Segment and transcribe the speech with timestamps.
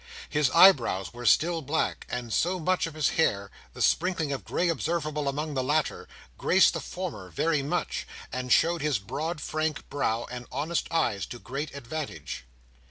[0.31, 4.43] His eyebrows were still black, and so was much of his hair; the sprinkling of
[4.43, 6.07] grey observable among the latter,
[6.39, 11.37] graced the former very much, and showed his broad frank brow and honest eyes to
[11.37, 12.45] great advantage.